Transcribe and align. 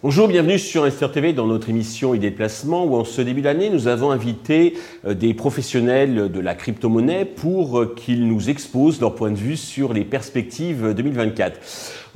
Bonjour, 0.00 0.28
bienvenue 0.28 0.60
sur 0.60 0.84
Investir 0.84 1.10
TV 1.10 1.32
dans 1.32 1.48
notre 1.48 1.68
émission 1.68 2.14
Idées 2.14 2.30
de 2.30 2.36
placement 2.36 2.84
où 2.84 2.94
en 2.94 3.04
ce 3.04 3.20
début 3.20 3.42
d'année 3.42 3.68
nous 3.68 3.88
avons 3.88 4.12
invité 4.12 4.74
euh, 5.04 5.14
des 5.14 5.34
professionnels 5.34 6.30
de 6.30 6.40
la 6.40 6.54
crypto-monnaie 6.54 7.24
pour 7.24 7.80
euh, 7.80 7.94
qu'ils 7.96 8.28
nous 8.28 8.48
exposent 8.48 9.00
leur 9.00 9.16
point 9.16 9.32
de 9.32 9.36
vue 9.36 9.56
sur 9.56 9.92
les 9.92 10.04
perspectives 10.04 10.94
2024. 10.94 11.58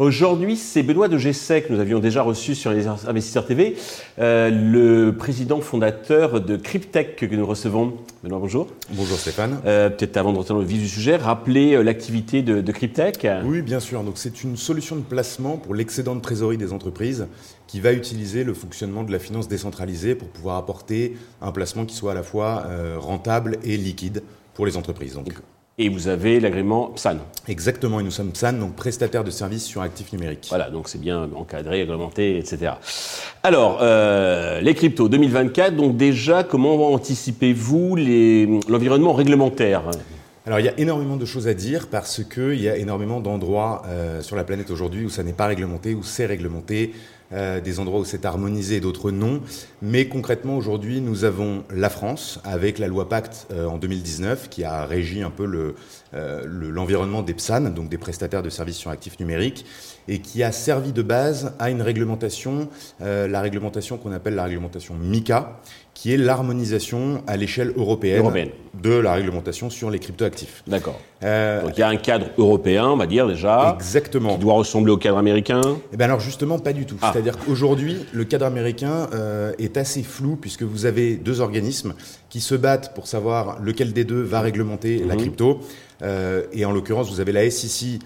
Aujourd'hui, 0.02 0.56
c'est 0.56 0.82
Benoît 0.82 1.06
de 1.06 1.16
Gessec 1.16 1.68
que 1.68 1.72
nous 1.72 1.78
avions 1.78 2.00
déjà 2.00 2.22
reçu 2.22 2.56
sur 2.56 2.72
les 2.72 2.88
Investisseurs 2.88 3.46
TV, 3.46 3.76
euh, 4.18 4.50
le 4.50 5.16
président 5.16 5.60
fondateur 5.60 6.40
de 6.40 6.56
Cryptech 6.56 7.14
que 7.14 7.36
nous 7.36 7.46
recevons. 7.46 7.98
Benoît, 8.24 8.40
bonjour. 8.40 8.66
Bonjour 8.90 9.16
Stéphane. 9.16 9.60
Peut-être 9.62 10.16
avant 10.16 10.32
de 10.32 10.38
rentrer 10.38 10.54
dans 10.54 10.60
le 10.60 10.66
vif 10.66 10.80
du 10.80 10.88
sujet, 10.88 11.14
rappeler 11.14 11.80
l'activité 11.84 12.42
de, 12.42 12.60
de 12.60 12.72
Cryptech. 12.72 13.28
Oui, 13.44 13.62
bien 13.62 13.78
sûr. 13.78 14.02
Donc 14.02 14.14
c'est 14.16 14.42
une 14.42 14.56
solution 14.56 14.96
de 14.96 15.02
placement 15.02 15.56
pour 15.56 15.72
l'excédent 15.72 16.16
de 16.16 16.20
trésorerie 16.20 16.58
des 16.58 16.72
entreprises 16.72 17.28
qui 17.68 17.78
va 17.78 17.92
utiliser 17.92 18.42
le 18.42 18.54
fonctionnement 18.54 19.04
de 19.04 19.12
la 19.12 19.20
finance 19.20 19.46
décentralisée 19.46 20.16
pour 20.16 20.26
pouvoir 20.30 20.56
apporter 20.56 21.16
un 21.40 21.52
placement 21.52 21.84
qui 21.84 21.94
soit 21.94 22.10
à 22.10 22.16
la 22.16 22.24
fois 22.24 22.64
euh, 22.66 22.96
rentable 22.98 23.58
et 23.62 23.76
liquide 23.76 24.24
pour 24.54 24.66
les 24.66 24.76
entreprises. 24.76 25.14
Donc, 25.14 25.28
et 25.78 25.88
vous 25.88 26.08
avez 26.08 26.38
l'agrément 26.38 26.88
PSAN. 26.88 27.16
Exactement, 27.48 28.00
et 28.00 28.02
nous 28.02 28.10
sommes 28.10 28.30
PSAN, 28.30 28.52
donc 28.54 28.74
prestataire 28.74 29.24
de 29.24 29.30
services 29.30 29.64
sur 29.64 29.82
actifs 29.82 30.12
numériques. 30.12 30.46
Voilà, 30.48 30.70
donc 30.70 30.88
c'est 30.88 31.00
bien 31.00 31.28
encadré, 31.34 31.78
réglementé, 31.78 32.38
etc. 32.38 32.72
Alors, 33.42 33.78
euh, 33.80 34.60
les 34.60 34.74
cryptos 34.74 35.08
2024, 35.08 35.74
donc 35.74 35.96
déjà, 35.96 36.44
comment 36.44 36.92
anticipez-vous 36.92 37.96
l'environnement 38.68 39.14
réglementaire? 39.14 39.82
Alors 40.44 40.58
il 40.58 40.66
y 40.66 40.68
a 40.68 40.76
énormément 40.76 41.16
de 41.16 41.24
choses 41.24 41.46
à 41.46 41.54
dire 41.54 41.86
parce 41.88 42.24
qu'il 42.24 42.60
y 42.60 42.68
a 42.68 42.76
énormément 42.76 43.20
d'endroits 43.20 43.82
euh, 43.86 44.22
sur 44.22 44.34
la 44.34 44.42
planète 44.42 44.72
aujourd'hui 44.72 45.04
où 45.04 45.08
ça 45.08 45.22
n'est 45.22 45.32
pas 45.32 45.46
réglementé, 45.46 45.94
où 45.94 46.02
c'est 46.02 46.26
réglementé, 46.26 46.92
euh, 47.32 47.60
des 47.60 47.80
endroits 47.80 48.00
où 48.00 48.04
c'est 48.04 48.24
harmonisé 48.24 48.76
et 48.76 48.80
d'autres 48.80 49.10
non. 49.10 49.40
Mais 49.80 50.06
concrètement, 50.06 50.56
aujourd'hui, 50.56 51.00
nous 51.00 51.24
avons 51.24 51.64
la 51.70 51.88
France 51.88 52.40
avec 52.44 52.78
la 52.78 52.88
loi 52.88 53.08
Pacte 53.08 53.46
euh, 53.52 53.66
en 53.66 53.78
2019 53.78 54.48
qui 54.48 54.64
a 54.64 54.84
régi 54.84 55.22
un 55.22 55.30
peu 55.30 55.74
euh, 56.14 56.42
l'environnement 56.46 57.20
le, 57.20 57.24
des 57.24 57.34
PSAN, 57.34 57.70
donc 57.70 57.88
des 57.88 57.98
prestataires 57.98 58.42
de 58.42 58.50
services 58.50 58.76
sur 58.76 58.90
actifs 58.90 59.18
numériques, 59.18 59.64
et 60.08 60.18
qui 60.18 60.42
a 60.42 60.52
servi 60.52 60.92
de 60.92 61.02
base 61.02 61.54
à 61.58 61.70
une 61.70 61.80
réglementation, 61.80 62.68
la 63.00 63.40
réglementation 63.40 63.98
qu'on 63.98 64.12
appelle 64.12 64.34
la 64.34 64.44
réglementation 64.44 64.94
MICA, 64.94 65.60
qui 65.94 66.12
est 66.12 66.16
l'harmonisation 66.16 67.22
à 67.26 67.36
l'échelle 67.36 67.72
européenne, 67.76 68.50
de 68.74 68.90
la 68.90 69.12
réglementation 69.12 69.70
sur 69.70 69.90
les 69.90 70.00
cryptoactifs. 70.00 70.62
D'accord. 70.66 71.00
Euh, 71.22 71.62
Donc 71.62 71.76
il 71.76 71.80
y 71.80 71.82
a 71.82 71.88
un 71.88 71.96
cadre 71.96 72.26
européen, 72.38 72.86
on 72.88 72.96
va 72.96 73.06
dire 73.06 73.26
déjà. 73.26 73.74
Exactement. 73.76 74.34
Qui 74.34 74.40
doit 74.40 74.54
ressembler 74.54 74.92
au 74.92 74.96
cadre 74.96 75.18
américain. 75.18 75.60
Eh 75.92 75.96
bien 75.96 76.06
alors 76.06 76.20
justement 76.20 76.58
pas 76.58 76.72
du 76.72 76.86
tout. 76.86 76.96
Ah. 77.00 77.10
C'est-à-dire 77.12 77.38
qu'aujourd'hui 77.38 78.04
le 78.12 78.24
cadre 78.24 78.46
américain 78.46 79.08
euh, 79.14 79.52
est 79.58 79.76
assez 79.76 80.02
flou 80.02 80.36
puisque 80.36 80.62
vous 80.62 80.86
avez 80.86 81.16
deux 81.16 81.40
organismes 81.40 81.94
qui 82.28 82.40
se 82.40 82.54
battent 82.54 82.94
pour 82.94 83.06
savoir 83.06 83.58
lequel 83.60 83.92
des 83.92 84.04
deux 84.04 84.22
va 84.22 84.40
réglementer 84.40 84.98
la 84.98 85.14
mhm. 85.14 85.20
crypto. 85.20 85.60
Euh, 86.02 86.42
et 86.52 86.64
en 86.64 86.72
l'occurrence 86.72 87.10
vous 87.10 87.20
avez 87.20 87.32
la 87.32 87.48
SEC 87.48 88.00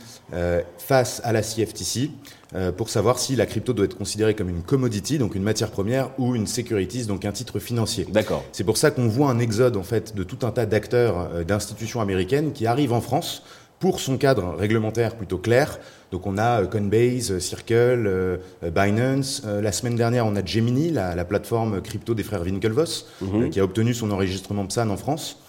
face 0.79 1.21
à 1.25 1.33
la 1.33 1.43
CFTC. 1.43 2.11
Euh, 2.55 2.71
pour 2.71 2.89
savoir 2.91 3.19
si 3.19 3.35
la 3.35 3.45
crypto 3.45 3.73
doit 3.73 3.87
être 3.87 3.99
considérée 3.99 4.35
comme 4.35 4.49
une 4.49 4.63
commodity, 4.63 5.19
donc 5.19 5.35
une 5.35 5.43
matière 5.43 5.71
première, 5.71 6.11
ou 6.19 6.37
une 6.37 6.47
securities, 6.47 7.07
donc 7.07 7.25
un 7.25 7.33
titre 7.33 7.59
financier. 7.59 8.07
D'accord. 8.09 8.45
C'est 8.53 8.63
pour 8.63 8.77
ça 8.77 8.93
qu'on 8.93 9.09
voit 9.09 9.31
un 9.31 9.41
exode 9.41 9.77
en 9.77 9.83
fait 9.83 10.15
de 10.15 10.23
tout 10.23 10.47
un 10.47 10.53
tas 10.53 10.65
d'acteurs, 10.65 11.29
euh, 11.33 11.45
d'institutions 11.45 12.01
américaines 12.01 12.53
qui 12.53 12.67
arrivent 12.67 12.93
en 12.93 13.01
France 13.01 13.43
pour 13.81 13.99
son 14.01 14.17
cadre 14.17 14.55
réglementaire 14.57 15.17
plutôt 15.17 15.39
clair. 15.39 15.81
Donc 16.13 16.27
on 16.27 16.39
a 16.39 16.63
euh, 16.63 16.67
Coinbase, 16.67 17.41
Circle, 17.41 18.39
Binance. 18.73 19.43
la 19.45 19.73
semaine 19.73 19.97
dernière, 19.97 20.25
on 20.25 20.37
a 20.37 20.45
Gemini, 20.45 20.91
la, 20.91 21.25
plateforme 21.25 21.83
crypto 21.83 22.15
des 22.15 22.23
frères 22.23 22.43
Winklevoss, 22.43 23.09
mhm. 23.23 23.51
qui 23.51 23.59
a 23.59 23.65
obtenu 23.65 23.93
son 23.93 24.13
enregistrement 24.13 24.65
PSAN 24.67 24.89
en 24.91 24.97
France. 24.97 25.41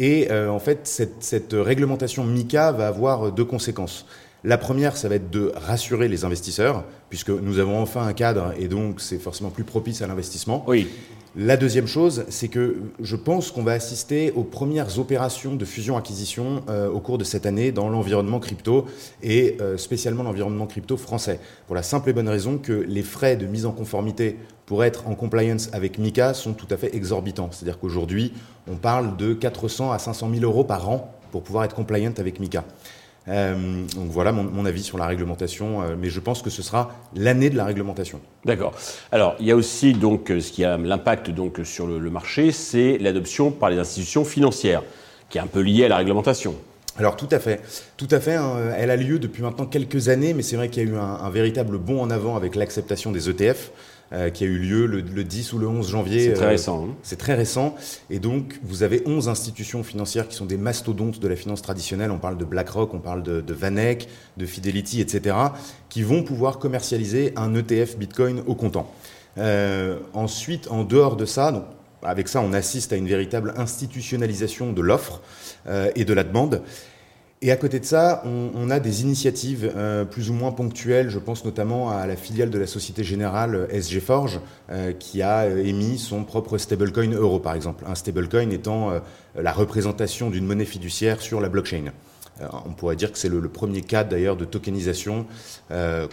Et 0.00 0.28
en 0.32 0.58
fait, 0.58 0.80
cette, 0.84 1.22
cette, 1.22 1.52
réglementation 1.52 2.24
MICA 2.24 2.72
va 2.72 2.88
avoir 2.88 3.30
deux 3.30 3.44
conséquences. 3.44 4.06
La 4.44 4.58
première, 4.58 4.96
ça 4.96 5.08
va 5.08 5.14
être 5.14 5.30
de 5.30 5.52
rassurer 5.54 6.08
les 6.08 6.24
investisseurs, 6.24 6.84
puisque 7.10 7.30
nous 7.30 7.58
avons 7.58 7.80
enfin 7.80 8.06
un 8.06 8.12
cadre 8.12 8.52
et 8.58 8.66
donc 8.66 9.00
c'est 9.00 9.18
forcément 9.18 9.50
plus 9.50 9.64
propice 9.64 10.02
à 10.02 10.06
l'investissement. 10.08 10.64
Oui. 10.66 10.88
La 11.34 11.56
deuxième 11.56 11.86
chose, 11.86 12.26
c'est 12.28 12.48
que 12.48 12.76
je 13.00 13.16
pense 13.16 13.52
qu'on 13.52 13.62
va 13.62 13.72
assister 13.72 14.32
aux 14.32 14.42
premières 14.42 14.98
opérations 14.98 15.54
de 15.54 15.64
fusion-acquisition 15.64 16.62
euh, 16.68 16.90
au 16.90 17.00
cours 17.00 17.16
de 17.16 17.24
cette 17.24 17.46
année 17.46 17.72
dans 17.72 17.88
l'environnement 17.88 18.38
crypto 18.38 18.84
et 19.22 19.56
euh, 19.62 19.78
spécialement 19.78 20.24
l'environnement 20.24 20.66
crypto 20.66 20.98
français. 20.98 21.40
Pour 21.66 21.74
la 21.74 21.82
simple 21.82 22.10
et 22.10 22.12
bonne 22.12 22.28
raison 22.28 22.58
que 22.58 22.72
les 22.72 23.02
frais 23.02 23.36
de 23.36 23.46
mise 23.46 23.64
en 23.64 23.72
conformité 23.72 24.36
pour 24.66 24.84
être 24.84 25.08
en 25.08 25.14
compliance 25.14 25.70
avec 25.72 25.98
MICA 25.98 26.34
sont 26.34 26.52
tout 26.52 26.68
à 26.68 26.76
fait 26.76 26.94
exorbitants. 26.94 27.48
C'est-à-dire 27.50 27.78
qu'aujourd'hui, 27.78 28.34
on 28.70 28.76
parle 28.76 29.16
de 29.16 29.32
400 29.32 29.90
à 29.90 29.98
500 29.98 30.28
000 30.34 30.44
euros 30.44 30.64
par 30.64 30.90
an 30.90 31.14
pour 31.30 31.44
pouvoir 31.44 31.64
être 31.64 31.74
compliant 31.74 32.12
avec 32.18 32.40
MICA. 32.40 32.62
Euh, 33.28 33.84
donc 33.94 34.10
voilà 34.10 34.32
mon, 34.32 34.64
avis 34.64 34.82
sur 34.82 34.98
la 34.98 35.06
réglementation, 35.06 35.82
euh, 35.82 35.94
mais 35.98 36.10
je 36.10 36.18
pense 36.18 36.42
que 36.42 36.50
ce 36.50 36.62
sera 36.62 36.90
l'année 37.14 37.50
de 37.50 37.56
la 37.56 37.64
réglementation. 37.64 38.20
D'accord. 38.44 38.74
Alors 39.12 39.36
il 39.38 39.46
y 39.46 39.52
a 39.52 39.56
aussi 39.56 39.92
donc 39.92 40.30
euh, 40.30 40.40
ce 40.40 40.50
qui 40.50 40.64
a 40.64 40.76
l'impact 40.76 41.30
donc 41.30 41.60
sur 41.64 41.86
le, 41.86 42.10
marché, 42.10 42.50
c'est 42.50 42.98
l'adoption 42.98 43.50
par 43.50 43.70
les 43.70 43.78
institutions 43.78 44.24
financières, 44.24 44.82
qui 45.28 45.38
est 45.38 45.40
un 45.40 45.46
peu 45.46 45.60
liée 45.60 45.84
à 45.84 45.88
la 45.88 45.96
réglementation. 45.98 46.56
Alors 46.98 47.16
tout 47.16 47.28
à 47.30 47.38
fait, 47.38 47.60
tout 47.96 48.08
à 48.10 48.20
fait. 48.20 48.34
Hein. 48.34 48.74
elle 48.76 48.90
a 48.90 48.96
lieu 48.96 49.18
depuis 49.18 49.42
maintenant 49.42 49.64
quelques 49.64 50.08
années, 50.08 50.34
mais 50.34 50.42
c'est 50.42 50.56
vrai 50.56 50.68
qu'il 50.68 50.82
y 50.82 50.86
a 50.86 50.90
eu 50.90 50.96
un, 50.96 51.30
véritable 51.30 51.78
bond 51.78 52.02
en 52.02 52.10
avant 52.10 52.36
avec 52.36 52.54
l'acceptation 52.54 53.12
des 53.12 53.30
ETF. 53.30 53.70
Euh, 54.12 54.28
qui 54.28 54.44
a 54.44 54.46
eu 54.46 54.58
lieu 54.58 54.84
le, 54.84 55.24
10 55.24 55.54
ou 55.54 55.58
le 55.58 55.66
11 55.66 55.88
janvier. 55.88 56.20
C'est 56.26 56.32
très 56.34 56.44
euh, 56.44 56.48
récent. 56.48 56.84
Hein. 56.84 56.94
C'est 57.02 57.16
très 57.16 57.32
récent. 57.32 57.74
Et 58.10 58.18
donc, 58.18 58.60
vous 58.62 58.82
avez 58.82 59.02
11 59.06 59.30
institutions 59.30 59.82
financières 59.82 60.28
qui 60.28 60.36
sont 60.36 60.44
des 60.44 60.58
mastodontes 60.58 61.18
de 61.18 61.28
la 61.28 61.34
finance 61.34 61.62
traditionnelle. 61.62 62.10
On 62.10 62.18
parle 62.18 62.36
de 62.36 62.44
BlackRock, 62.44 62.92
on 62.92 62.98
parle 62.98 63.22
de, 63.22 63.40
de 63.40 63.54
Vanek, 63.54 64.08
de 64.36 64.44
Fidelity, 64.44 65.00
etc., 65.00 65.34
qui 65.88 66.02
vont 66.02 66.24
pouvoir 66.24 66.58
commercialiser 66.58 67.32
un 67.36 67.54
ETF 67.54 67.96
Bitcoin 67.96 68.42
au 68.46 68.54
comptant. 68.54 68.92
Euh, 69.38 69.98
ensuite, 70.12 70.70
en 70.70 70.84
dehors 70.84 71.16
de 71.16 71.24
ça, 71.24 71.50
donc, 71.50 71.64
avec 72.02 72.28
ça, 72.28 72.42
on 72.42 72.52
assiste 72.52 72.92
à 72.92 72.96
une 72.96 73.08
véritable 73.08 73.54
institutionnalisation 73.56 74.74
de 74.74 74.82
l'offre 74.82 75.22
et 75.94 76.04
de 76.04 76.12
la 76.12 76.24
demande. 76.24 76.60
Et 77.44 77.50
à 77.50 77.56
côté 77.56 77.80
de 77.80 77.84
ça, 77.84 78.22
on, 78.24 78.70
a 78.70 78.78
des 78.78 79.02
initiatives 79.02 79.72
euh, 79.76 80.04
plus 80.04 80.30
ou 80.30 80.32
moins 80.32 80.52
ponctuelles. 80.52 81.10
Je 81.10 81.18
pense 81.18 81.44
notamment 81.44 81.90
à 81.90 82.06
la 82.06 82.14
filiale 82.14 82.50
de 82.50 82.58
la 82.58 82.68
Société 82.68 83.02
Générale 83.02 83.56
euh, 83.56 83.80
SG 83.80 83.98
Forge, 83.98 84.40
euh, 84.70 84.92
qui 84.92 85.22
a 85.22 85.48
émis 85.48 85.98
son 85.98 86.22
propre 86.22 86.56
stablecoin 86.56 87.10
euro, 87.10 87.40
par 87.40 87.54
exemple. 87.54 87.82
Un 87.88 87.96
stablecoin 87.96 88.50
étant 88.50 88.92
la 89.34 89.50
représentation 89.50 90.30
d'une 90.30 90.46
monnaie 90.46 90.64
fiduciaire 90.64 91.20
sur 91.20 91.40
la 91.40 91.48
blockchain. 91.48 91.92
on 92.64 92.74
pourrait 92.74 92.94
dire 92.94 93.10
que 93.10 93.18
c'est 93.18 93.28
le, 93.28 93.40
le, 93.40 93.48
premier 93.48 93.80
cas 93.80 94.04
d'ailleurs 94.04 94.36
de 94.36 94.44
tokenisation 94.44 95.26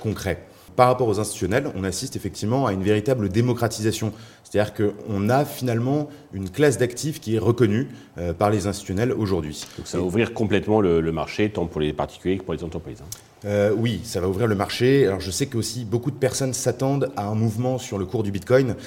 concret 0.02 0.48
par 0.80 0.88
rapport 0.88 1.10
aux 1.10 1.20
institutionnels, 1.20 1.70
on 1.76 1.84
assiste 1.84 2.16
effectivement 2.16 2.66
à 2.66 2.72
une 2.72 2.84
véritable 2.84 3.28
démocratisation. 3.28 4.14
C'est-à-dire 4.46 4.74
qu'on 4.74 5.28
a 5.28 5.44
finalement 5.44 6.08
une 6.32 6.50
classe 6.50 6.78
d'actifs 6.78 7.20
qui 7.20 7.36
est 7.36 7.38
reconnue 7.38 7.90
euh, 8.18 8.32
par 8.32 8.50
les 8.50 8.66
institutionnels 8.66 9.12
aujourd'hui. 9.12 9.66
Donc 9.78 9.88
ça 9.88 9.98
va 9.98 10.06
ouvrir 10.06 10.34
complètement 10.34 10.80
le, 10.80 11.12
marché, 11.12 11.50
tant 11.50 11.66
pour 11.66 11.82
les 11.82 11.92
particuliers 11.92 12.38
que 12.38 12.44
pour 12.44 12.54
les 12.54 12.64
entreprises. 12.64 13.00
Hein. 13.02 13.10
Euh, 13.44 13.74
oui, 13.76 14.00
ça 14.06 14.22
va 14.22 14.30
ouvrir 14.30 14.48
le 14.48 14.56
marché. 14.56 15.06
Alors 15.06 15.20
je 15.20 15.32
sais 15.32 15.48
que 15.48 15.58
aussi 15.58 15.84
beaucoup 15.84 16.12
de 16.12 16.16
personnes 16.16 16.54
s'attendent 16.54 17.12
à 17.18 17.28
un 17.28 17.36
mouvement 17.36 17.78
sur 17.78 17.98
le 17.98 18.06
cours 18.06 18.24
du 18.24 18.32
Bitcoin. 18.32 18.78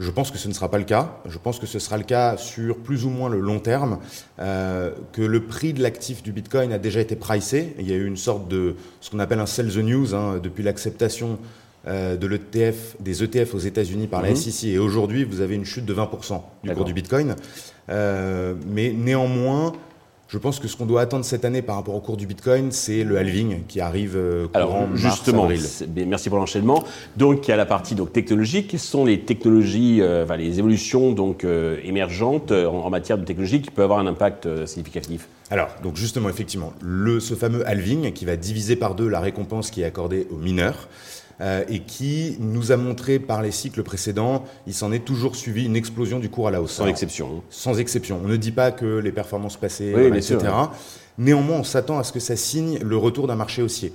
Je 0.00 0.10
pense 0.10 0.30
que 0.30 0.38
ce 0.38 0.48
ne 0.48 0.54
sera 0.54 0.70
pas 0.70 0.78
le 0.78 0.84
cas. 0.84 1.18
Je 1.26 1.36
pense 1.36 1.58
que 1.58 1.66
ce 1.66 1.78
sera 1.78 1.98
le 1.98 2.04
cas 2.04 2.38
sur 2.38 2.78
plus 2.78 3.04
ou 3.04 3.10
moins 3.10 3.28
le 3.28 3.38
long 3.38 3.60
terme, 3.60 3.98
euh, 4.38 4.92
que 5.12 5.20
le 5.20 5.42
prix 5.42 5.74
de 5.74 5.82
l'actif 5.82 6.22
du 6.22 6.32
Bitcoin 6.32 6.72
a 6.72 6.78
déjà 6.78 7.00
été 7.00 7.16
pricé. 7.16 7.74
Il 7.78 7.86
y 7.86 7.92
a 7.92 7.96
eu 7.96 8.06
une 8.06 8.16
sorte 8.16 8.48
de 8.48 8.76
ce 9.02 9.10
qu'on 9.10 9.18
appelle 9.18 9.40
un 9.40 9.46
sell 9.46 9.68
the 9.68 9.76
news 9.76 10.14
hein, 10.14 10.40
depuis 10.42 10.62
l'acceptation 10.62 11.38
euh, 11.86 12.16
de 12.16 12.26
l'ETF, 12.26 12.96
des 12.98 13.22
ETF 13.22 13.54
aux 13.54 13.58
États-Unis 13.58 14.06
par 14.06 14.22
la 14.22 14.30
mhm. 14.30 14.36
SEC. 14.36 14.70
Et 14.70 14.78
aujourd'hui, 14.78 15.24
vous 15.24 15.42
avez 15.42 15.54
une 15.54 15.66
chute 15.66 15.84
de 15.84 15.94
20% 15.94 16.40
du 16.64 16.74
cours 16.74 16.86
du 16.86 16.94
Bitcoin. 16.94 17.36
Euh, 17.90 18.54
mais 18.66 18.94
néanmoins, 18.96 19.72
je 20.30 20.38
pense 20.38 20.60
que 20.60 20.68
ce 20.68 20.76
qu'on 20.76 20.86
doit 20.86 21.00
attendre 21.00 21.24
cette 21.24 21.44
année 21.44 21.60
par 21.60 21.74
rapport 21.74 21.94
au 21.96 22.00
cours 22.00 22.16
du 22.16 22.24
Bitcoin, 22.24 22.70
c'est 22.70 23.02
le 23.02 23.18
halving 23.18 23.64
qui 23.66 23.80
arrive 23.80 24.16
euh, 24.16 24.46
courant 24.46 24.84
Alors, 24.84 24.96
justement, 24.96 25.48
merci 26.06 26.28
pour 26.28 26.38
l'enchaînement. 26.38 26.84
Donc, 27.16 27.48
il 27.48 27.50
y 27.50 27.54
a 27.54 27.56
la 27.56 27.66
partie 27.66 27.96
donc 27.96 28.12
technologique. 28.12 28.68
Quelles 28.68 28.78
sont 28.78 29.04
les 29.04 29.20
technologies, 29.20 30.00
euh, 30.00 30.22
enfin, 30.22 30.36
les 30.36 30.60
évolutions 30.60 31.10
donc 31.10 31.42
euh, 31.42 31.80
émergentes 31.82 32.52
en, 32.52 32.88
matière 32.90 33.18
de 33.18 33.24
technologie 33.24 33.60
qui 33.60 33.70
peuvent 33.70 33.84
avoir 33.84 33.98
un 33.98 34.06
impact 34.06 34.66
significatif? 34.66 35.26
Alors, 35.50 35.68
donc 35.82 35.96
justement, 35.96 36.28
effectivement, 36.28 36.72
le, 36.80 37.18
ce 37.18 37.34
fameux 37.34 37.66
halving 37.66 38.12
qui 38.12 38.24
va 38.24 38.36
diviser 38.36 38.76
par 38.76 38.94
deux 38.94 39.08
la 39.08 39.18
récompense 39.18 39.72
qui 39.72 39.82
est 39.82 39.84
accordée 39.84 40.28
aux 40.30 40.36
mineurs. 40.36 40.88
Et 41.68 41.80
qui 41.80 42.36
nous 42.38 42.72
a 42.72 42.76
montré 42.76 43.18
par 43.18 43.42
les 43.42 43.50
cycles 43.50 43.82
précédents, 43.82 44.44
il 44.66 44.74
s'en 44.74 44.92
est 44.92 45.04
toujours 45.04 45.36
suivi 45.36 45.64
une 45.64 45.76
explosion 45.76 46.18
du 46.18 46.28
cours 46.28 46.48
à 46.48 46.50
la 46.50 46.60
hausse. 46.60 46.72
Sans 46.72 46.86
exception. 46.86 47.42
Sans 47.50 47.78
exception. 47.78 48.20
On 48.22 48.28
ne 48.28 48.36
dit 48.36 48.52
pas 48.52 48.72
que 48.72 48.98
les 48.98 49.12
performances 49.12 49.56
passées, 49.56 49.94
etc. 50.14 50.38
Néanmoins, 51.18 51.58
on 51.58 51.64
s'attend 51.64 51.98
à 51.98 52.04
ce 52.04 52.12
que 52.12 52.20
ça 52.20 52.36
signe 52.36 52.78
le 52.82 52.96
retour 52.96 53.26
d'un 53.26 53.36
marché 53.36 53.62
haussier. 53.62 53.92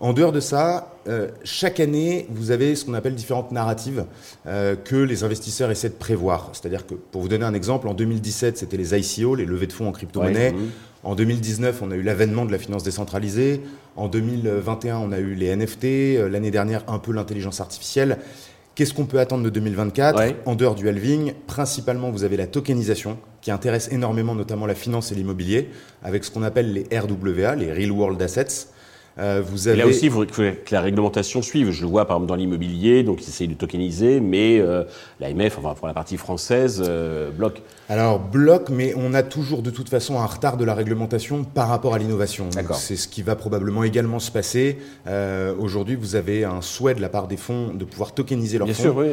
En 0.00 0.12
dehors 0.12 0.30
de 0.30 0.38
ça, 0.38 0.94
euh, 1.08 1.28
chaque 1.42 1.80
année, 1.80 2.26
vous 2.30 2.52
avez 2.52 2.76
ce 2.76 2.84
qu'on 2.84 2.94
appelle 2.94 3.16
différentes 3.16 3.50
narratives 3.50 4.04
euh, 4.46 4.76
que 4.76 4.94
les 4.94 5.24
investisseurs 5.24 5.70
essaient 5.72 5.88
de 5.88 5.94
prévoir. 5.94 6.50
C'est-à-dire 6.52 6.86
que, 6.86 6.94
pour 6.94 7.20
vous 7.20 7.28
donner 7.28 7.44
un 7.44 7.54
exemple, 7.54 7.88
en 7.88 7.94
2017, 7.94 8.58
c'était 8.58 8.76
les 8.76 8.94
ICO, 8.94 9.34
les 9.34 9.44
levées 9.44 9.66
de 9.66 9.72
fonds 9.72 9.88
en 9.88 9.92
crypto-monnaie. 9.92 10.54
En 11.02 11.14
2019, 11.14 11.82
on 11.82 11.90
a 11.90 11.96
eu 11.96 12.02
l'avènement 12.02 12.44
de 12.44 12.52
la 12.52 12.58
finance 12.58 12.84
décentralisée. 12.84 13.60
En 13.96 14.08
2021, 14.08 14.98
on 14.98 15.10
a 15.10 15.18
eu 15.18 15.34
les 15.34 15.54
NFT. 15.54 15.84
Euh, 15.84 16.28
l'année 16.28 16.52
dernière, 16.52 16.84
un 16.86 16.98
peu 16.98 17.12
l'intelligence 17.12 17.60
artificielle. 17.60 18.18
Qu'est-ce 18.76 18.94
qu'on 18.94 19.06
peut 19.06 19.18
attendre 19.18 19.42
de 19.42 19.50
2024 19.50 20.34
En 20.46 20.54
dehors 20.54 20.76
du 20.76 20.88
halving, 20.88 21.32
principalement, 21.48 22.10
vous 22.12 22.22
avez 22.22 22.36
la 22.36 22.46
tokenisation 22.46 23.18
qui 23.40 23.50
intéresse 23.50 23.88
énormément 23.90 24.36
notamment 24.36 24.66
la 24.66 24.76
finance 24.76 25.10
et 25.10 25.16
l'immobilier, 25.16 25.70
avec 26.04 26.22
ce 26.22 26.30
qu'on 26.30 26.44
appelle 26.44 26.72
les 26.72 26.86
RWA, 26.96 27.56
les 27.56 27.72
Real 27.72 27.90
World 27.90 28.22
Assets. 28.22 28.68
Euh, 29.18 29.42
vous 29.44 29.68
avez... 29.68 29.78
là 29.78 29.86
aussi, 29.86 30.06
il 30.06 30.10
faudrait 30.10 30.54
que 30.54 30.74
la 30.74 30.80
réglementation 30.80 31.42
suive. 31.42 31.70
Je 31.70 31.82
le 31.82 31.88
vois 31.88 32.06
par 32.06 32.16
exemple 32.16 32.28
dans 32.28 32.36
l'immobilier, 32.36 33.02
donc 33.02 33.22
ils 33.22 33.28
essayent 33.28 33.48
de 33.48 33.54
tokeniser, 33.54 34.20
mais 34.20 34.58
euh, 34.60 34.84
l'AMF, 35.20 35.58
enfin 35.58 35.74
pour 35.74 35.86
la 35.86 35.94
partie 35.94 36.16
française, 36.16 36.82
euh, 36.86 37.30
bloque. 37.30 37.62
Alors 37.90 38.18
bloque, 38.18 38.68
mais 38.68 38.92
on 38.96 39.14
a 39.14 39.22
toujours 39.22 39.62
de 39.62 39.70
toute 39.70 39.88
façon 39.88 40.18
un 40.18 40.26
retard 40.26 40.58
de 40.58 40.64
la 40.64 40.74
réglementation 40.74 41.44
par 41.44 41.68
rapport 41.68 41.94
à 41.94 41.98
l'innovation. 41.98 42.50
C'est 42.74 42.96
ce 42.96 43.08
qui 43.08 43.22
va 43.22 43.34
probablement 43.34 43.82
également 43.82 44.18
se 44.18 44.30
passer. 44.30 44.78
Euh, 45.06 45.54
Aujourd'hui, 45.58 45.96
vous 45.96 46.14
avez 46.14 46.44
un 46.44 46.60
souhait 46.60 46.94
de 46.94 47.00
la 47.00 47.08
part 47.08 47.28
des 47.28 47.38
fonds 47.38 47.68
de 47.72 47.84
pouvoir 47.86 48.12
tokeniser 48.12 48.58
leurs 48.58 48.66
Bien 48.66 48.74
fonds. 48.74 48.82
Sûr, 48.82 48.96
oui. 48.96 49.06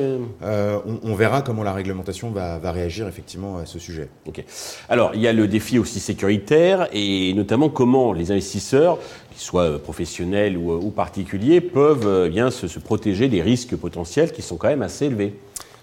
Euh, 0.44 0.80
on, 0.86 1.00
on, 1.10 1.16
verra 1.16 1.42
comment 1.42 1.63
la 1.63 1.72
réglementation 1.72 2.31
va, 2.31 2.60
va 2.60 2.72
réagir 2.74 3.07
effectivement 3.07 3.57
à 3.57 3.66
ce 3.66 3.80
sujet. 3.80 4.10
Ok. 4.27 4.44
Alors 4.89 5.12
il 5.13 5.22
y 5.22 5.27
a 5.27 5.33
le 5.33 5.48
défi 5.48 5.80
aussi 5.80 6.01
sécuritaire 6.01 6.89
et 6.92 7.33
notamment 7.33 7.69
comment 7.69 8.12
les 8.12 8.31
investisseurs 8.31 9.00
qu'ils 9.31 9.42
soient 9.42 9.80
professionnels 9.80 10.57
ou, 10.57 10.89
particuliers, 10.89 11.62
peuvent 11.62 12.25
eh 12.27 12.30
bien 12.30 12.51
se, 12.51 12.68
se, 12.68 12.80
protéger 12.80 13.30
des 13.30 13.42
risques 13.42 13.75
potentiels 13.75 14.33
qui 14.33 14.42
sont 14.42 14.57
quand 14.57 14.68
même 14.68 14.81
assez 14.81 15.06
élevés. 15.06 15.33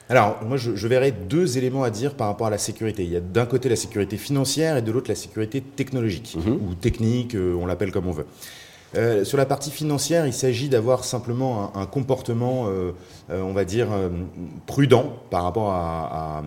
Alors, 0.09 0.39
moi, 0.45 0.57
je, 0.57 0.77
je, 0.77 0.89
verrais 0.89 1.13
deux 1.13 1.59
éléments 1.59 1.85
à 1.85 1.91
dire 1.91 2.15
par 2.15 2.27
rapport 2.27 2.47
à 2.47 2.51
la 2.51 2.59
sécurité. 2.59 3.05
Il 3.05 3.11
y 3.11 3.17
a 3.17 3.21
d'un 3.21 3.47
côté 3.47 3.69
la 3.69 3.77
sécurité 3.77 4.17
financière 4.17 4.77
et 4.77 4.83
de 4.83 4.93
l'autre 4.93 5.09
la 5.09 5.15
sécurité 5.15 5.61
technologique, 5.61 6.37
-hmm. 6.37 6.51
ou 6.51 6.75
technique, 6.75 7.35
euh, 7.35 7.55
on 7.61 7.67
l'appelle 7.67 7.93
comme 7.93 8.09
on 8.09 8.13
veut. 8.13 8.27
Euh, 8.95 9.25
sur 9.25 9.39
la 9.39 9.47
partie 9.47 9.71
financière, 9.71 10.27
il 10.27 10.35
s'agit 10.35 10.69
d'avoir 10.69 11.05
simplement 11.05 11.73
un, 11.75 11.83
un 11.83 11.87
comportement, 11.87 12.67
euh, 12.67 12.93
euh, 13.31 13.41
on 13.41 13.55
va 13.55 13.65
dire, 13.65 13.89
prudent 14.67 15.05
par 15.31 15.45
rapport 15.45 15.71
à, 15.71 16.39
à 16.39 16.43